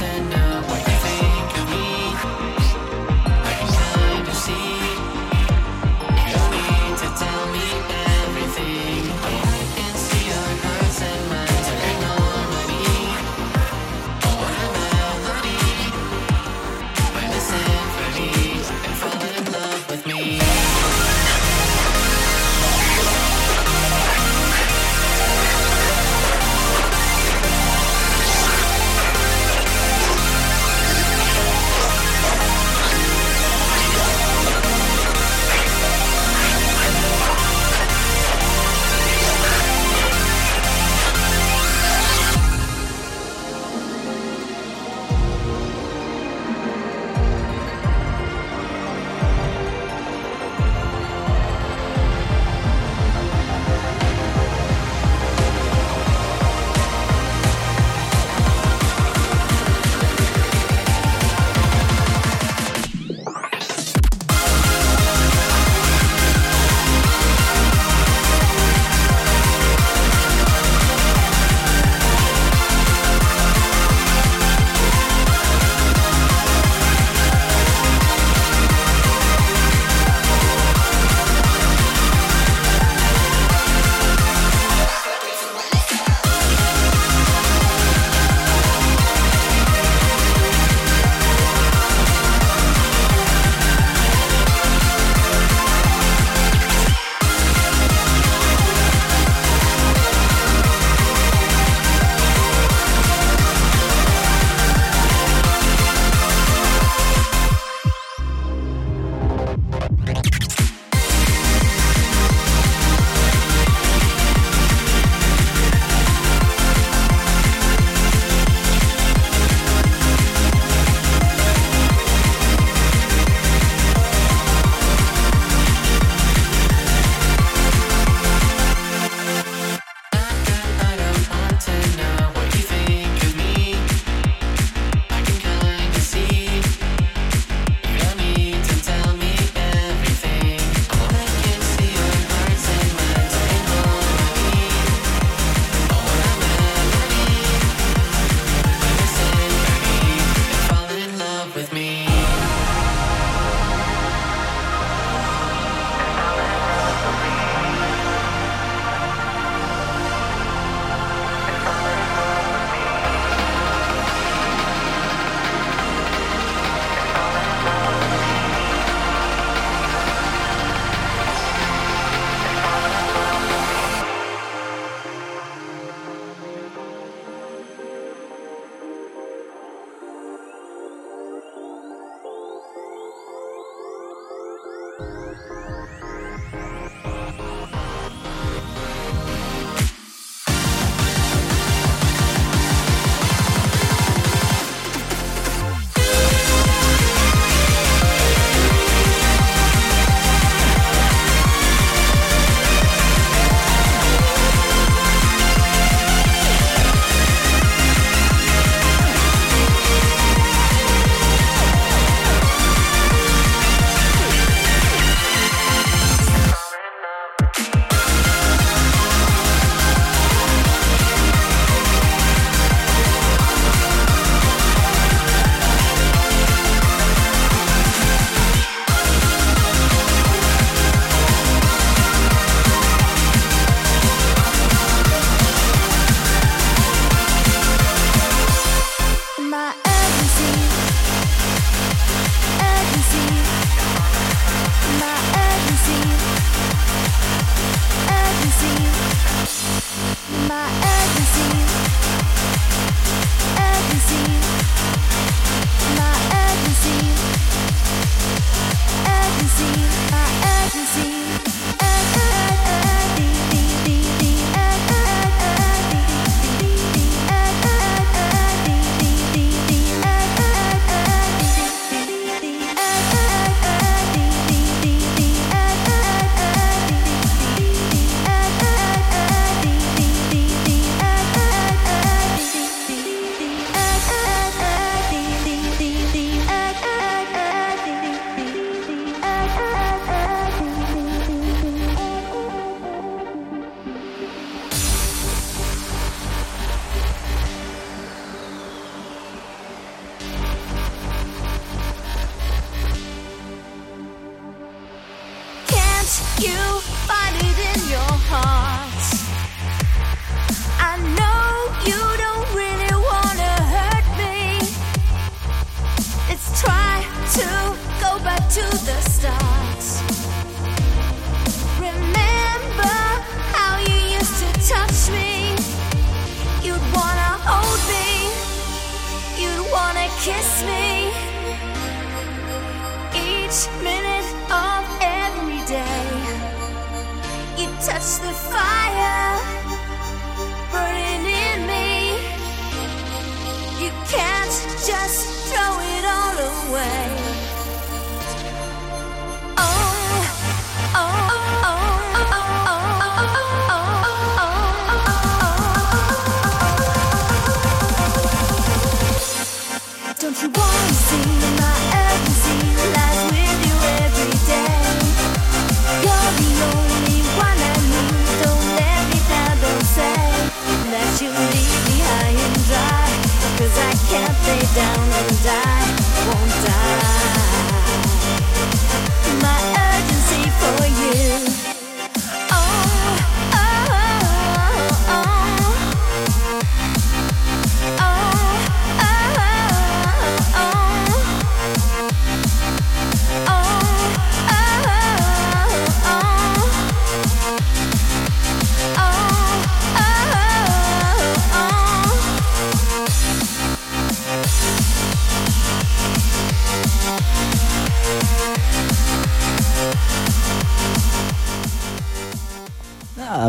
[0.00, 0.47] don't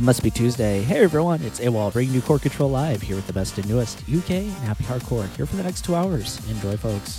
[0.09, 0.81] Must Be Tuesday.
[0.81, 3.99] Hey everyone, it's AWOL bringing you Core Control Live here with the best and newest
[4.09, 5.27] UK and happy hardcore.
[5.35, 6.39] Here for the next two hours.
[6.49, 7.18] Enjoy, folks.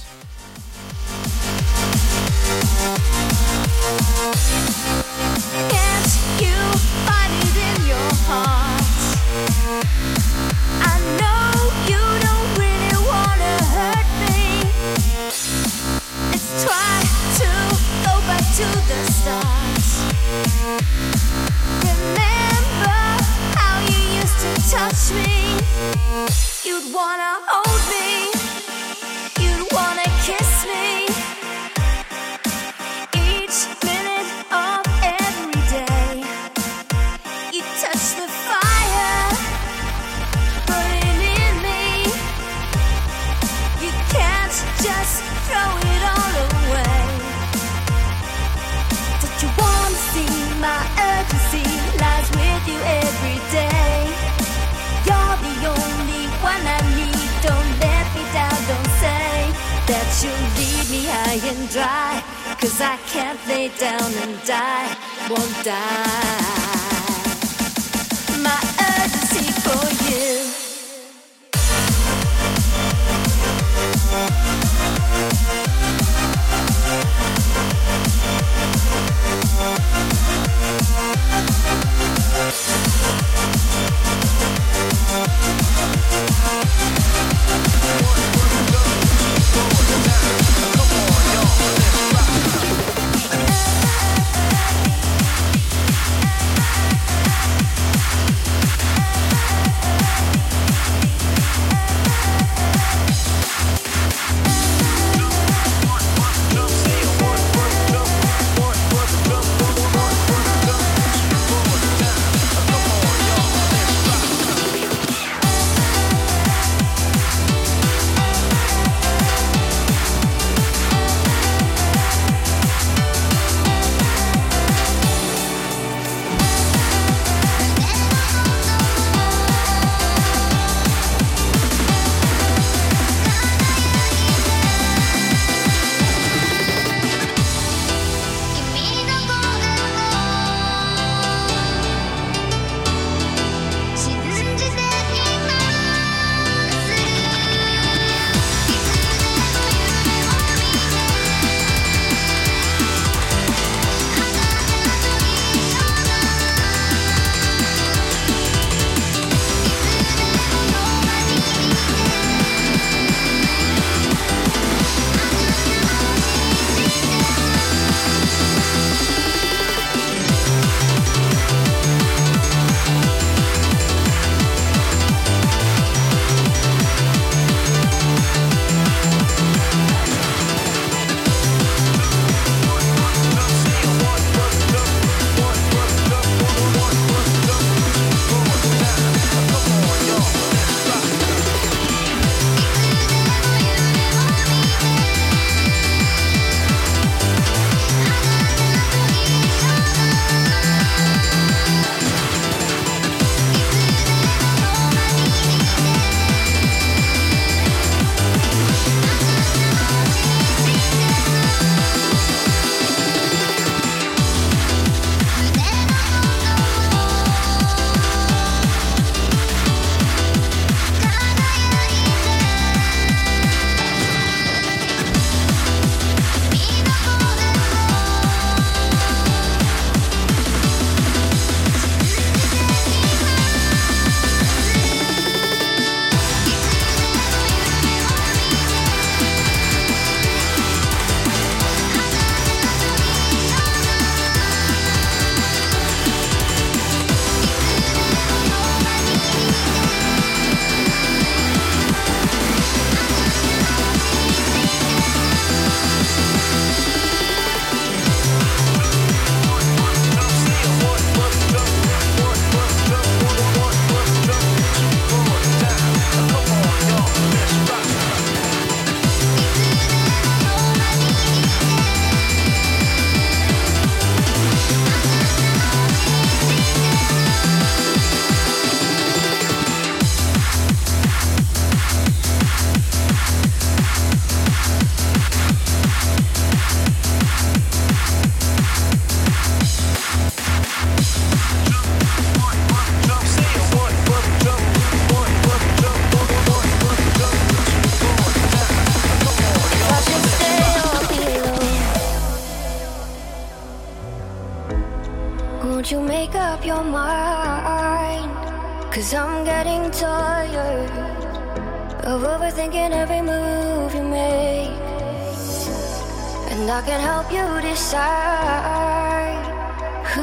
[320.14, 320.22] who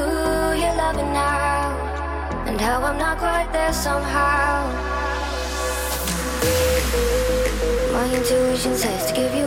[0.56, 1.76] you loving now
[2.46, 4.66] and how I'm not quite there somehow.
[7.92, 9.37] My intuition says to give you.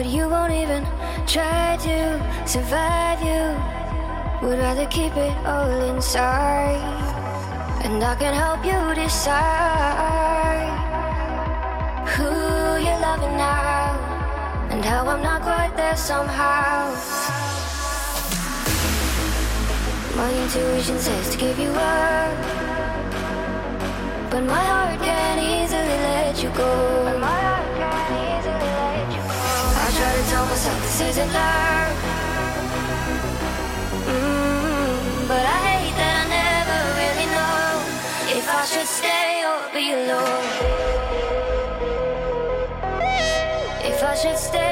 [0.00, 0.82] But you won't even
[1.26, 3.42] try to survive you.
[4.40, 6.80] Would rather keep it all inside.
[7.84, 10.72] And I can help you decide
[12.16, 12.32] who
[12.82, 13.92] you're loving now.
[14.70, 16.94] And how I'm not quite there somehow.
[20.16, 22.38] My intuition says to give you up.
[24.30, 27.49] But my heart can't easily let you go.
[30.60, 31.96] myself this isn't love.
[34.12, 37.64] Mm, but I hate that I never really know
[38.38, 40.44] if I should stay or be alone.
[43.90, 44.69] If I should stay.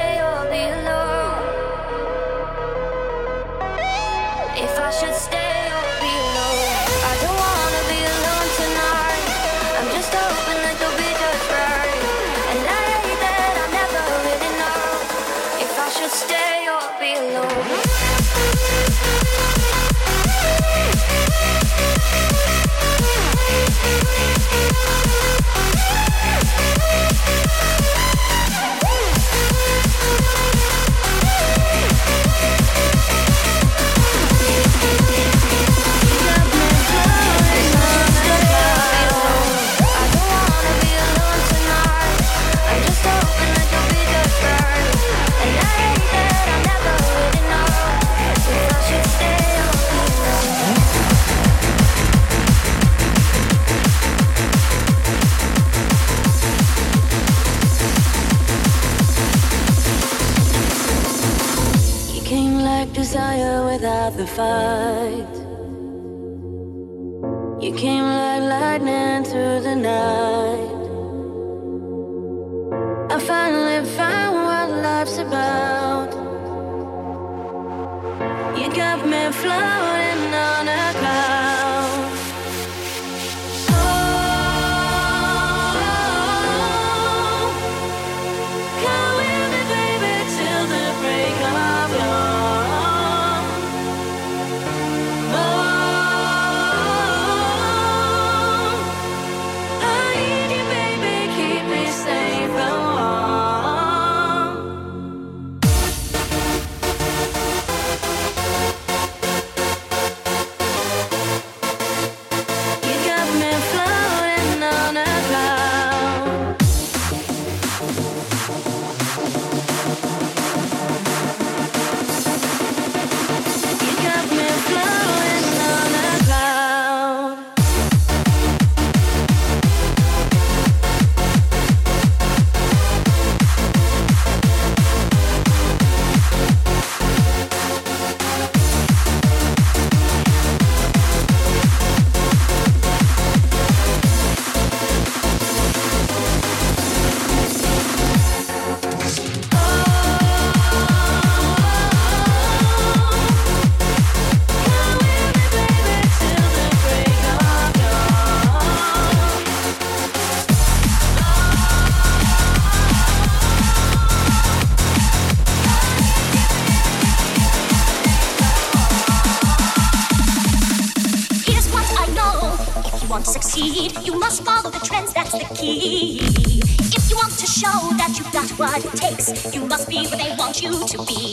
[179.29, 181.28] You must be what they want you to be.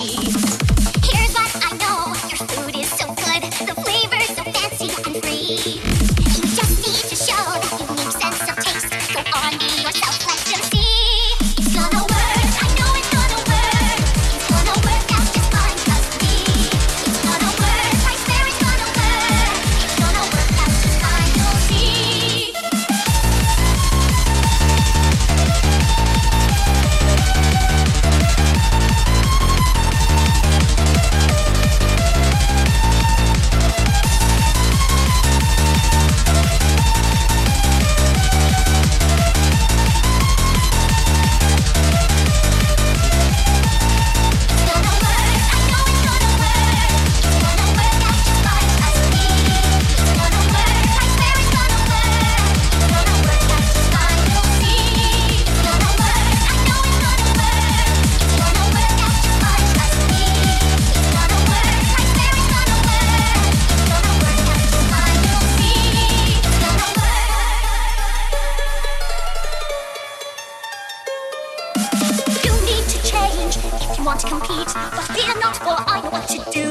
[74.56, 74.66] need.
[74.74, 76.68] But fear not, for I know what to do.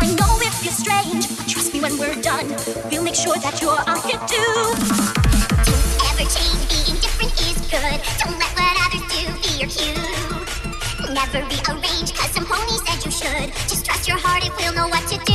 [0.00, 2.48] I know if you're strange, but trust me when we're done.
[2.90, 4.20] We'll make sure that you're on it.
[4.32, 4.80] Don't
[6.10, 7.98] ever change, being different is good.
[8.20, 10.02] Don't let what others do be your cue.
[11.12, 13.52] Never rearrange, cause some pony said you should.
[13.68, 15.31] Just trust your heart, it will know what to do.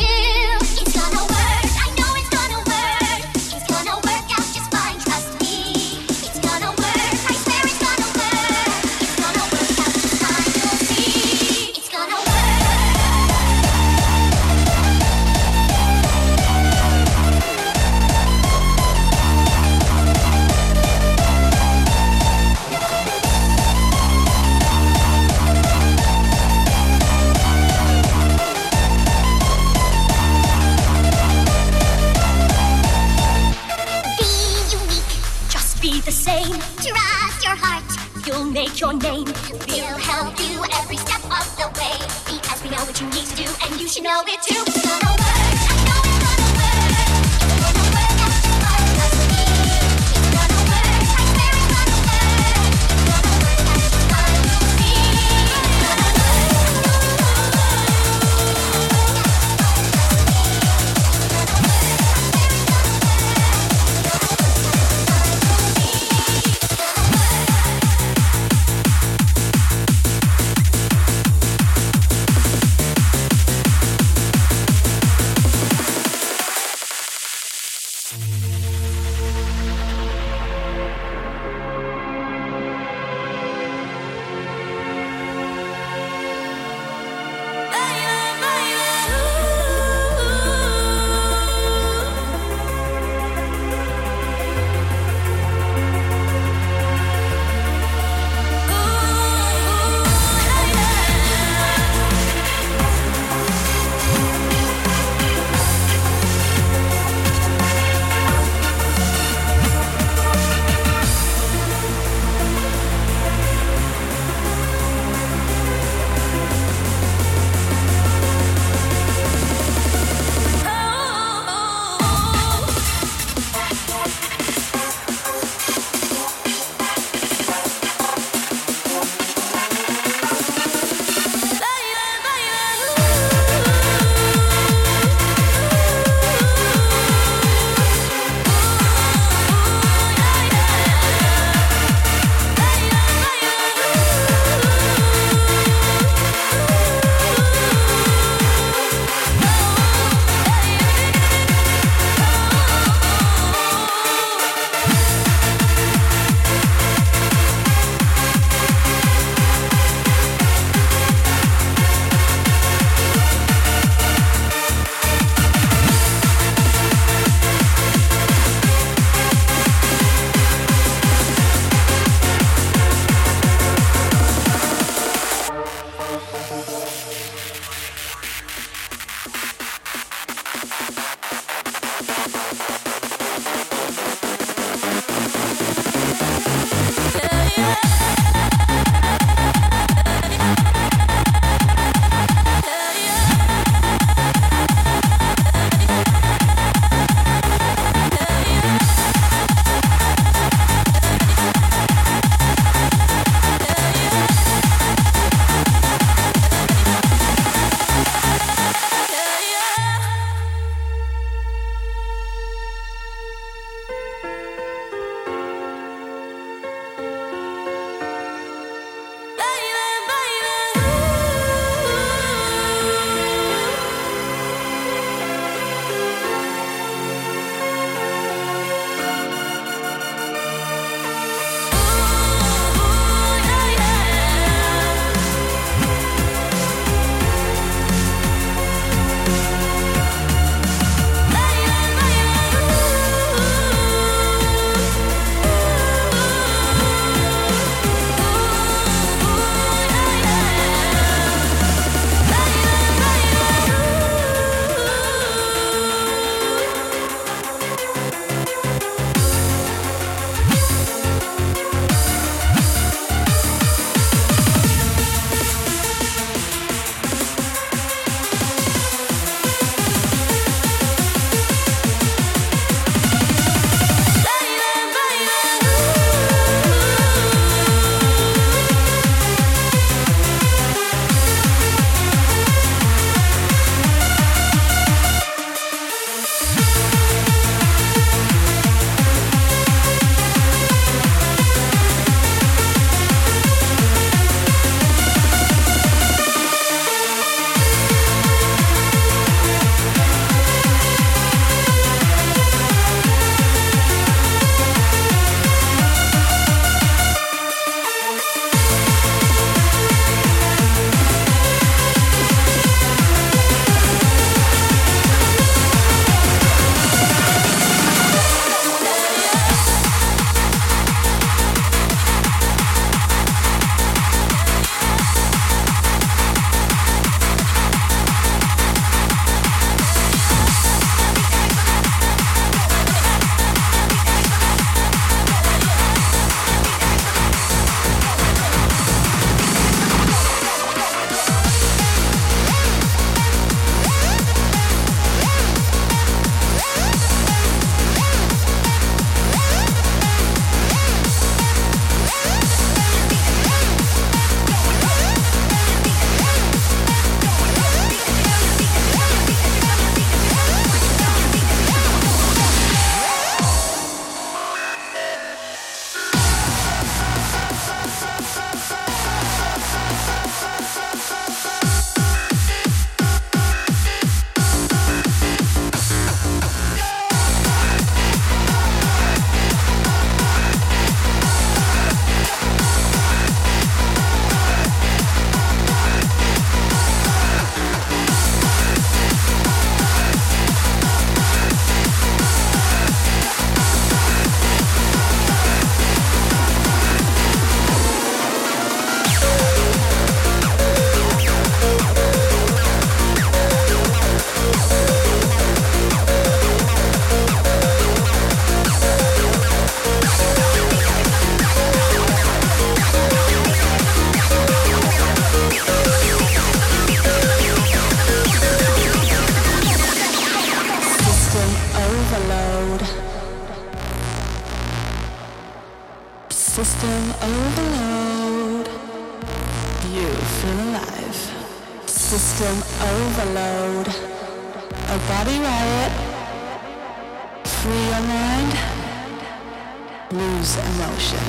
[440.78, 441.20] Emotion.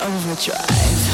[0.00, 1.11] Overdrive.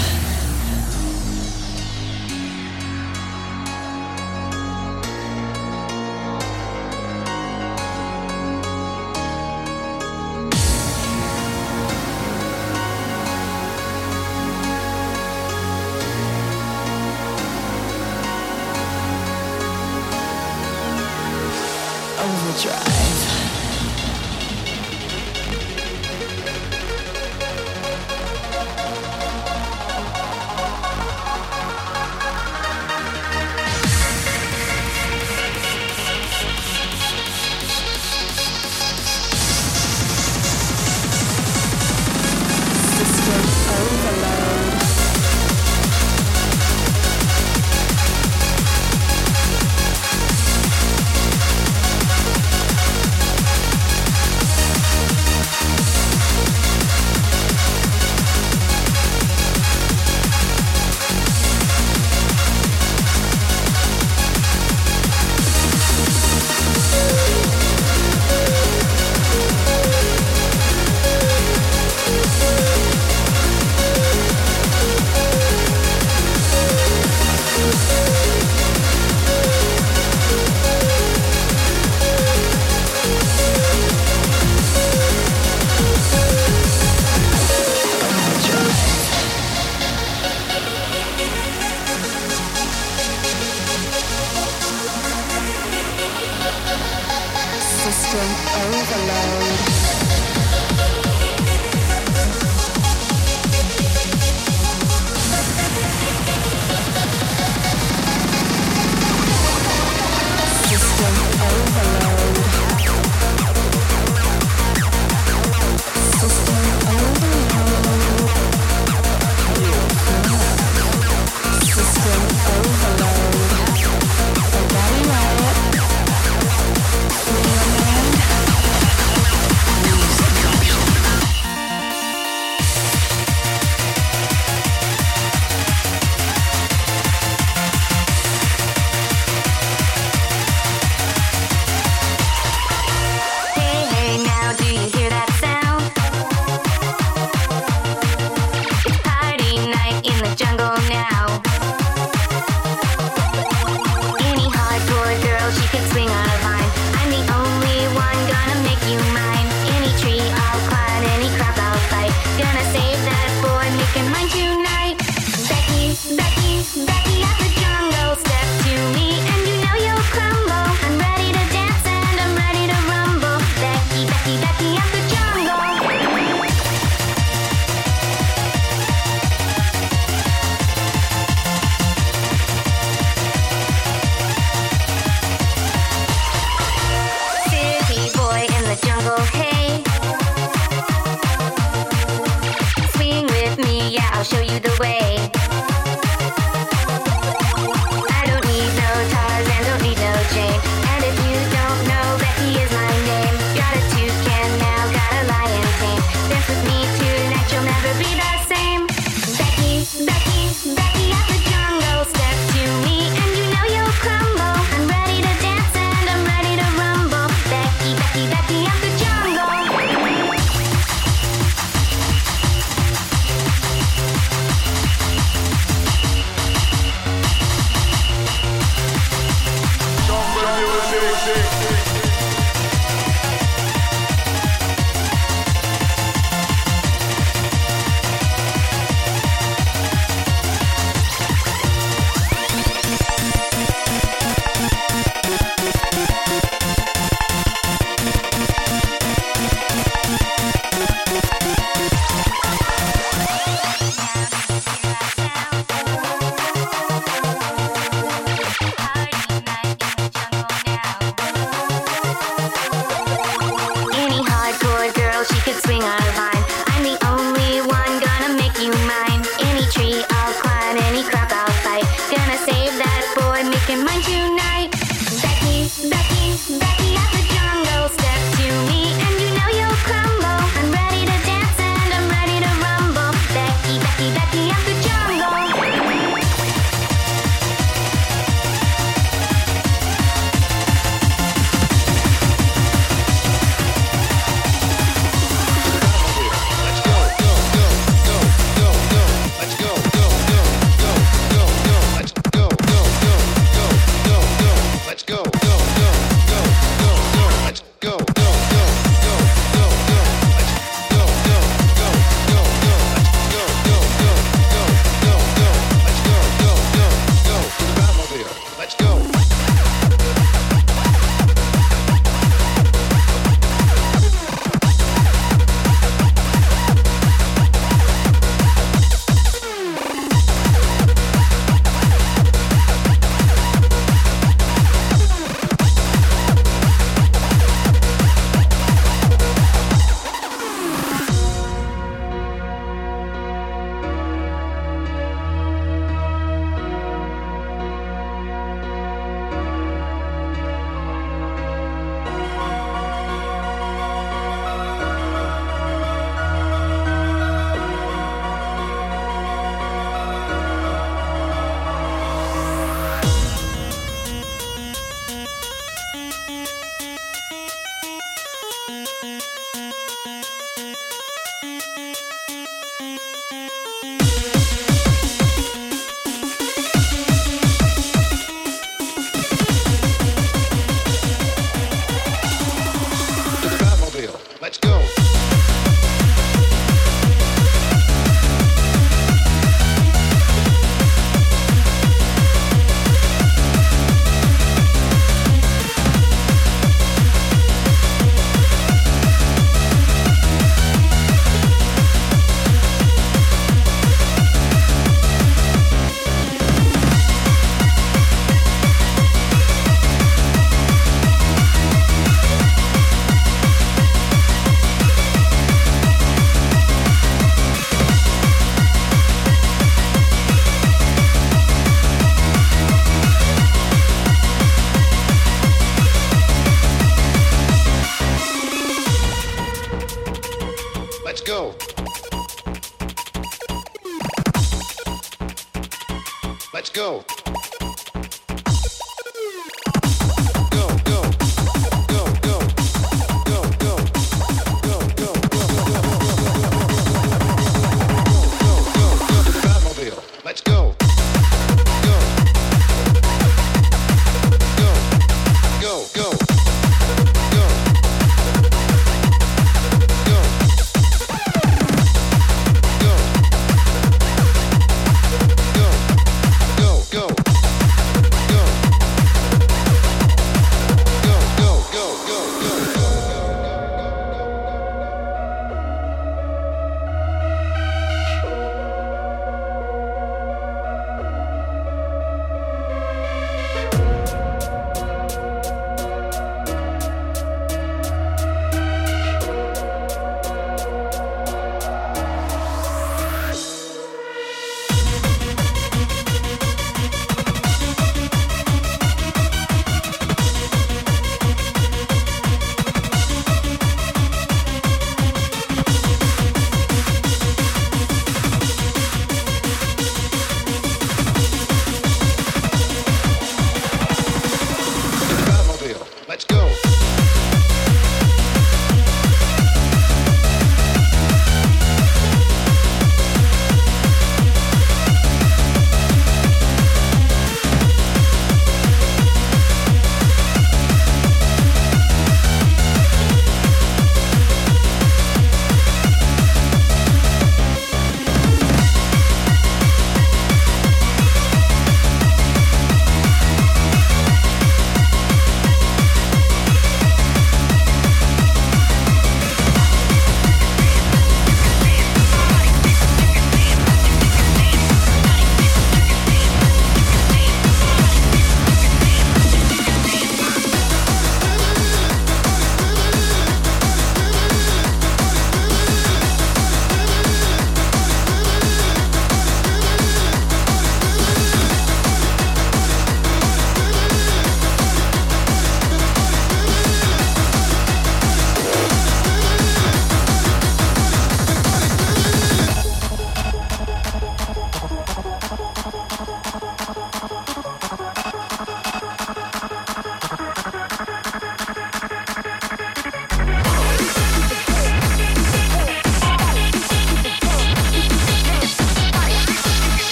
[194.18, 195.07] I'll show you the way.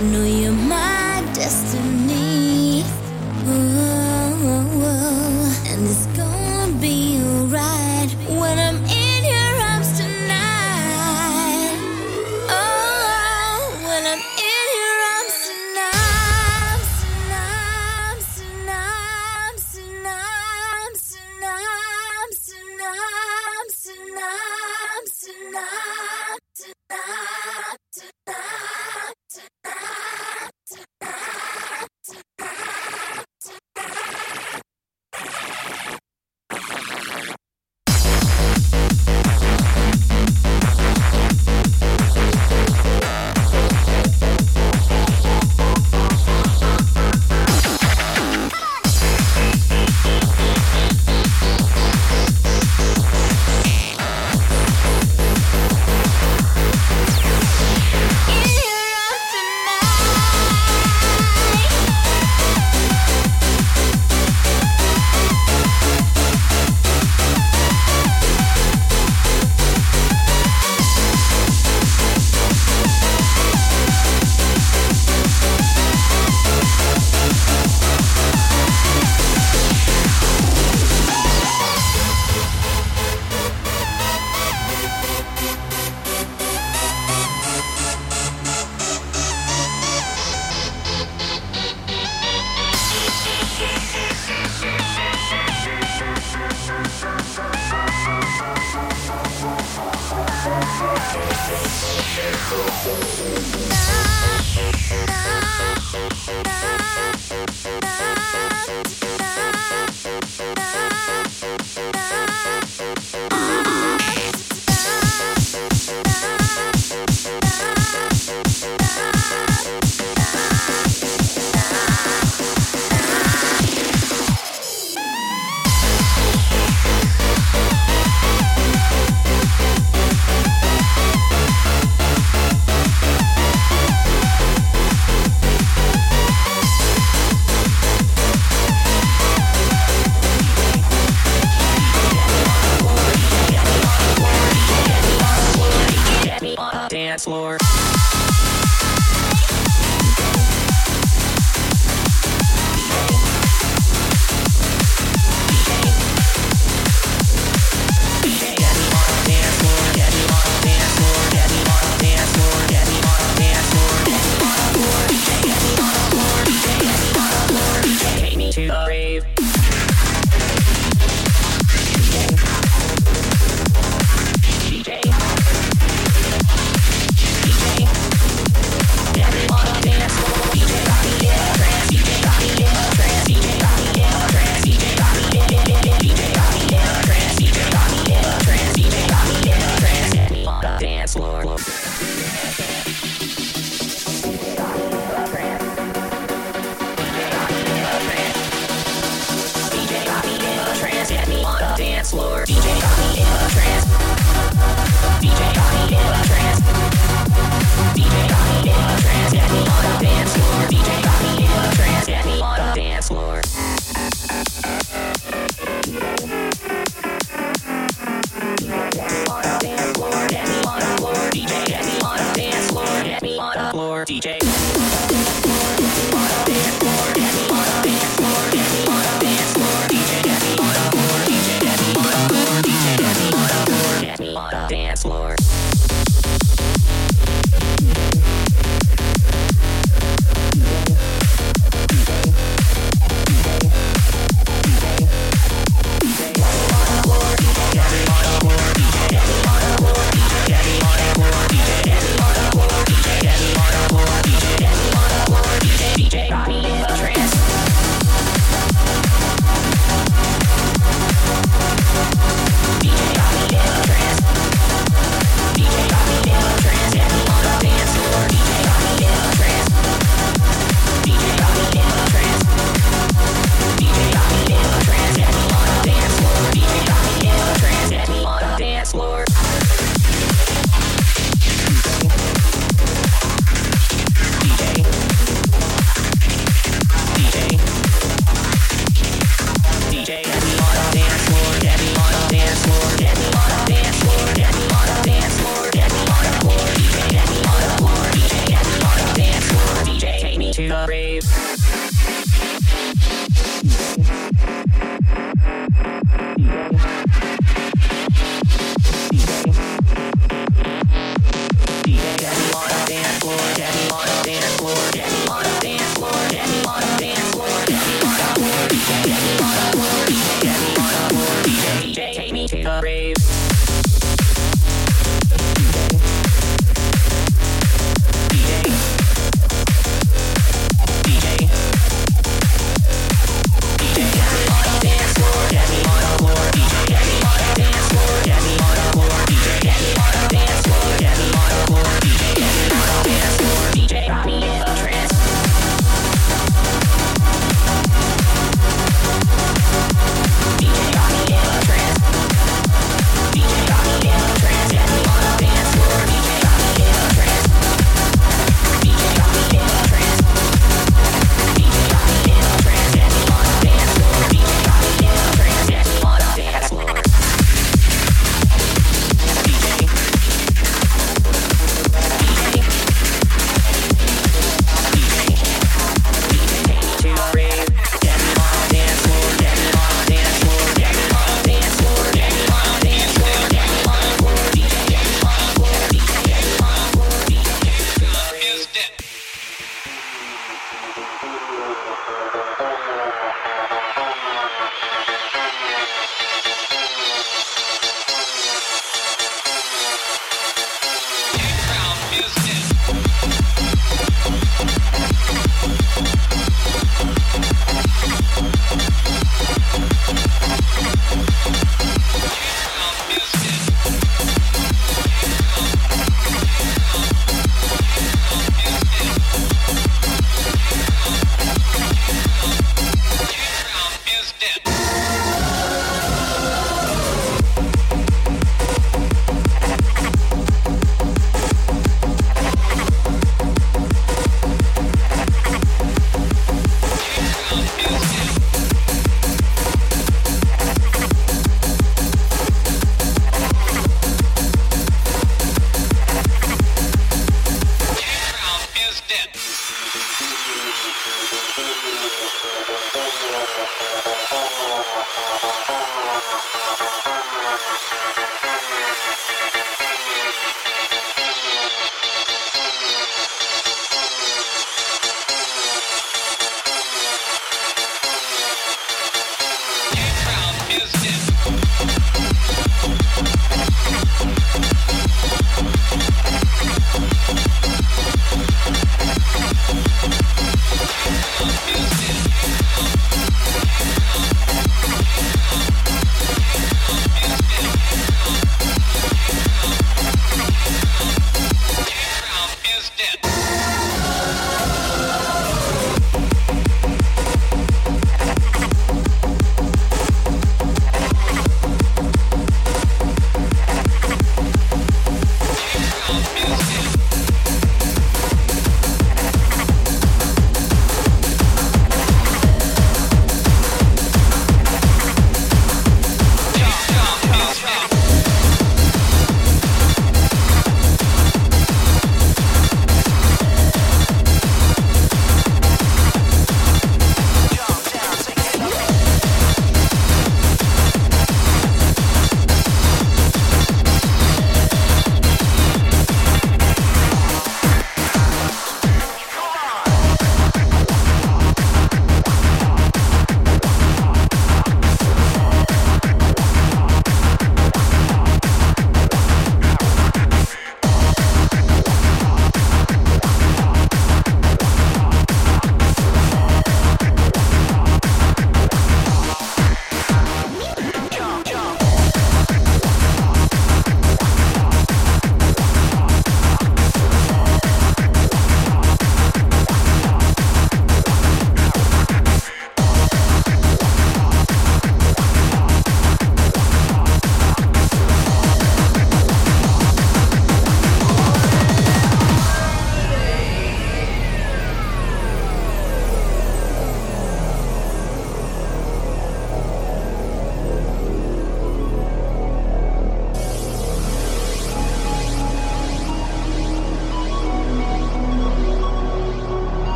[0.00, 0.50] Nu e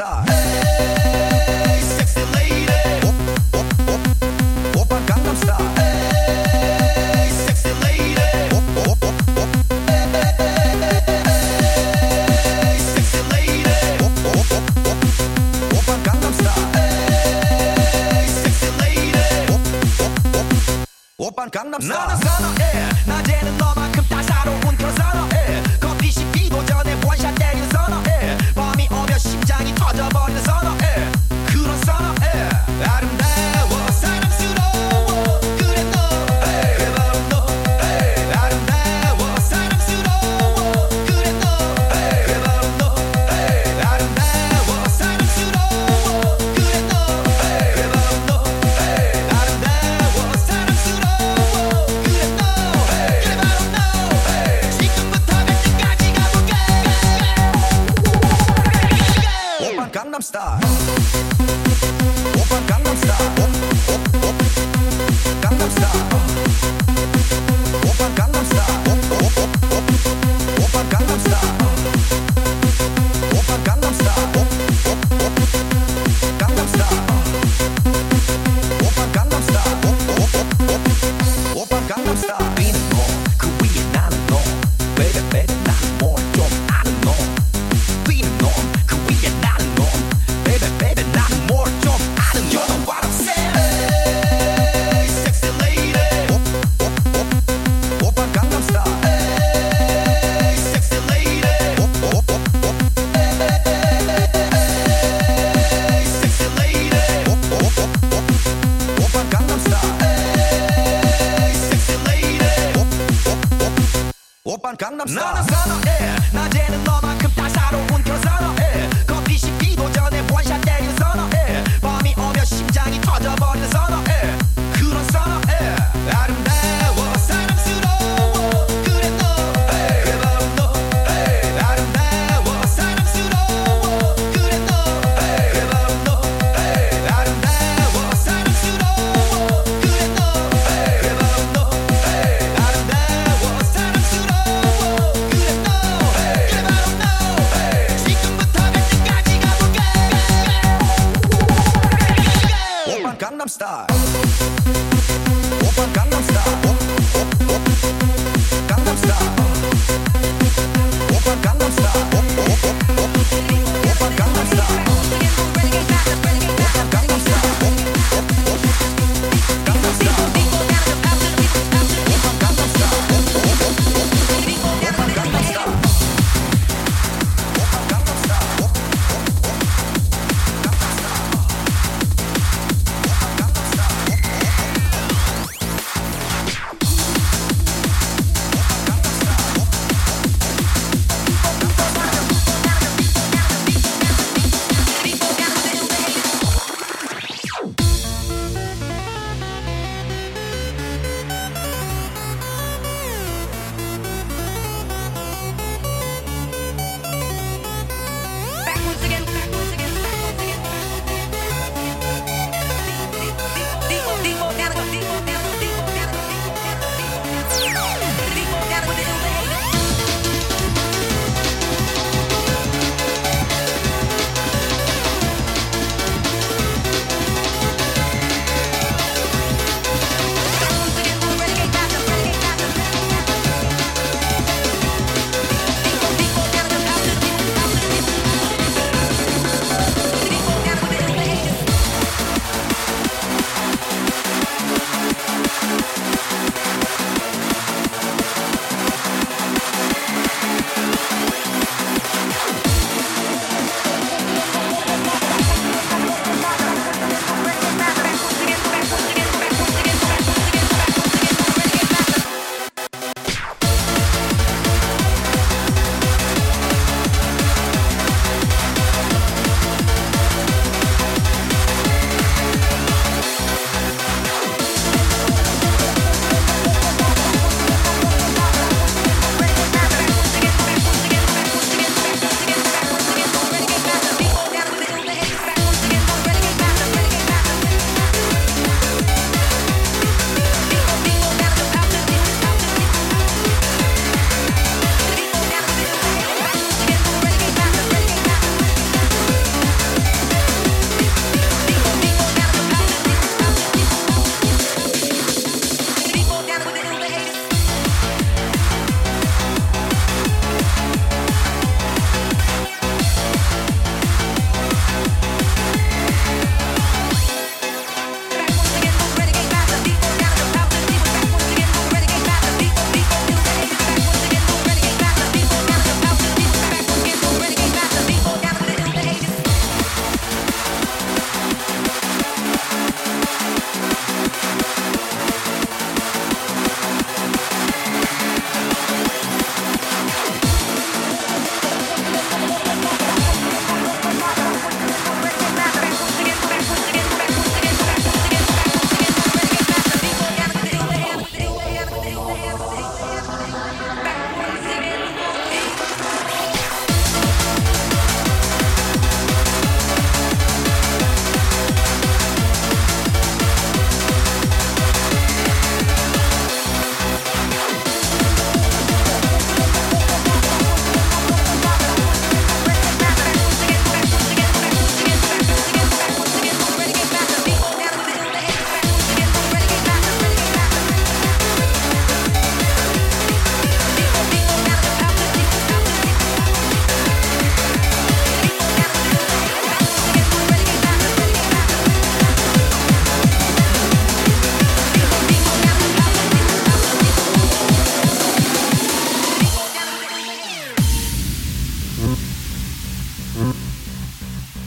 [0.00, 0.29] star.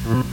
[0.05, 0.32] Mm-hmm.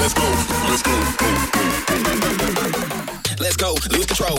[0.00, 0.22] Let's go,
[0.66, 3.12] let's go, go, go, go, go, go, go.
[3.38, 4.38] Let's go, lose control.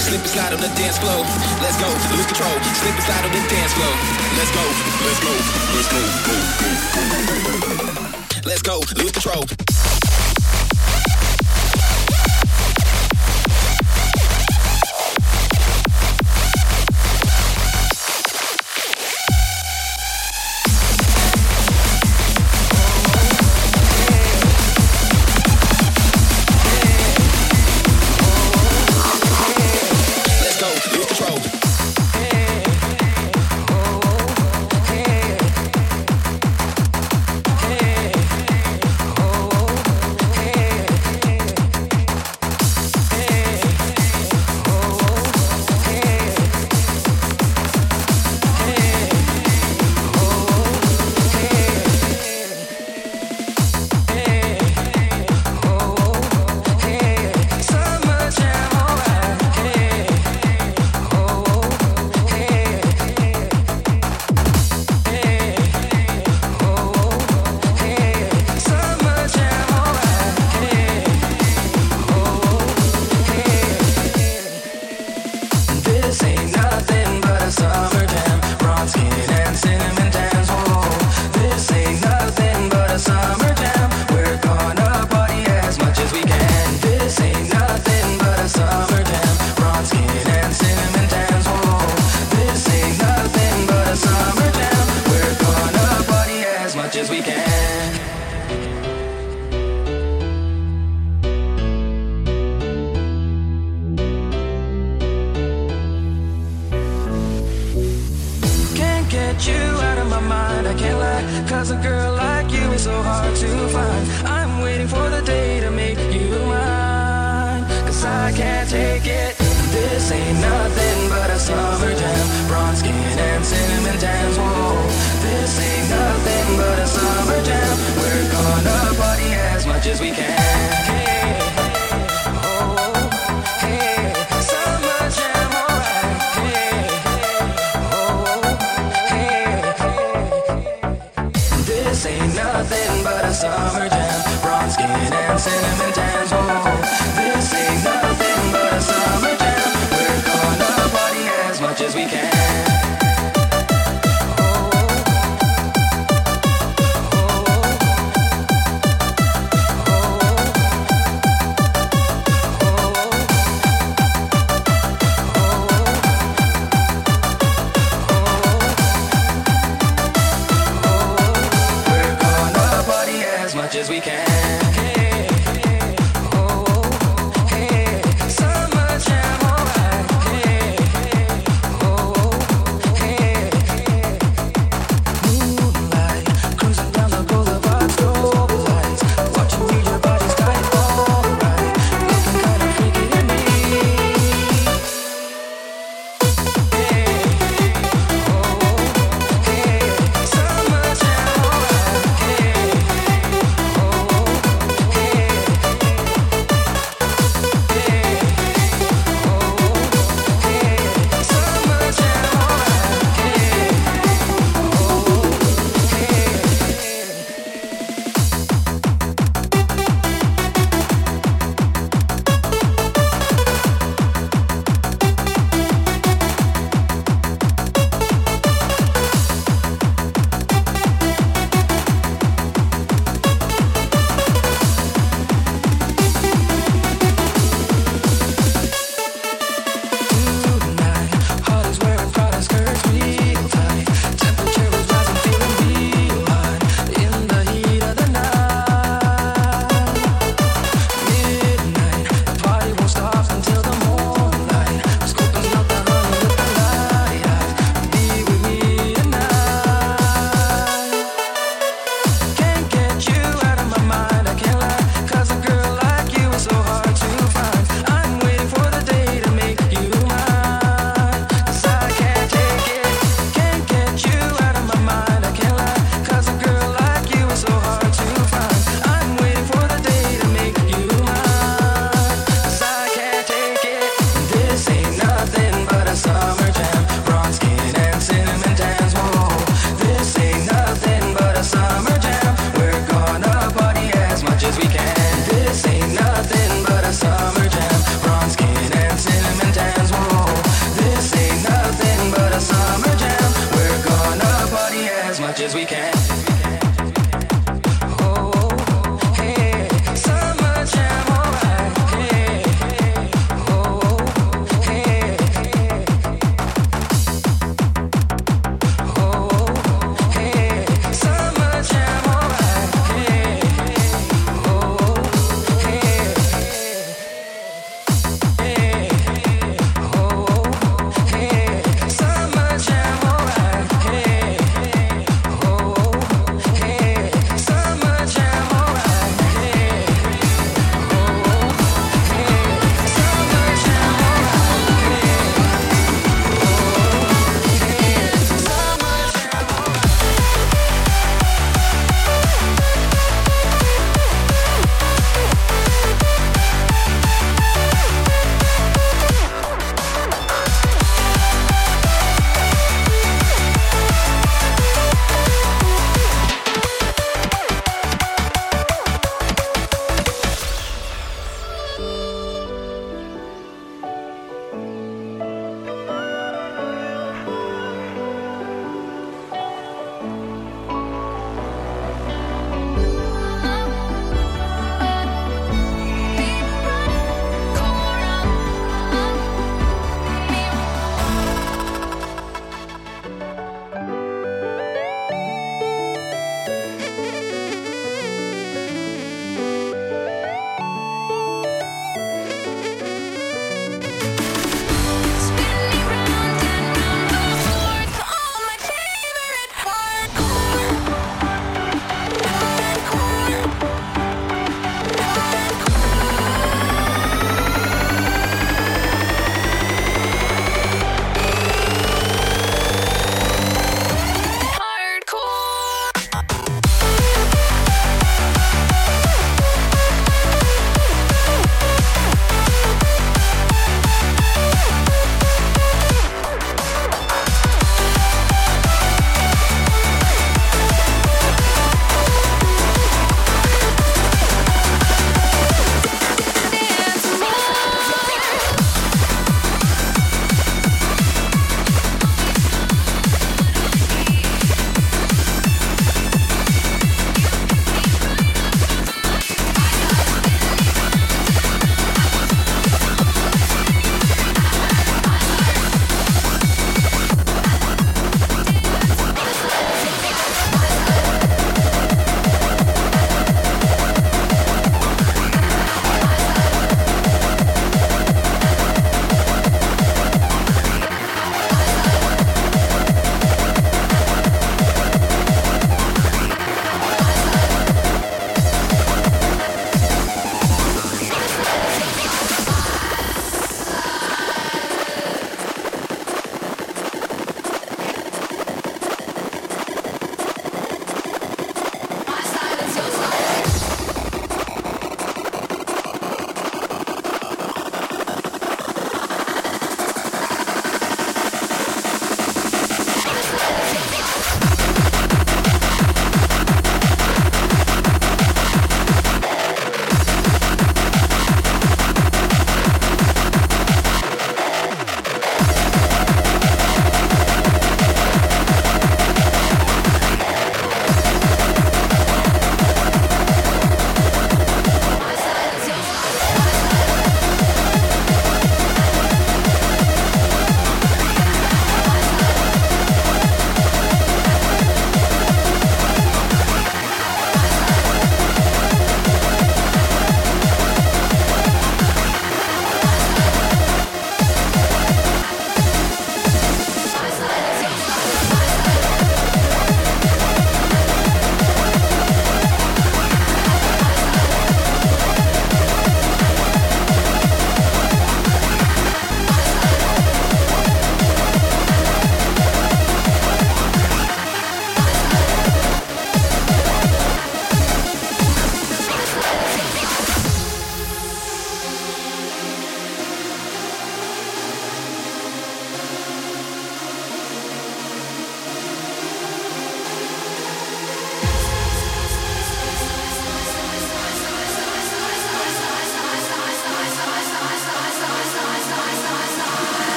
[0.00, 1.24] Slip and slide on the dance floor.
[1.62, 2.56] Let's go, lose control.
[2.80, 3.94] Slip and slide on the dance floor.
[4.36, 4.64] Let's go,
[5.06, 5.32] let's go,
[5.74, 6.74] let's go, go, go,
[7.52, 8.48] go.
[8.48, 9.63] Let's go, lose control.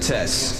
[0.00, 0.59] Test.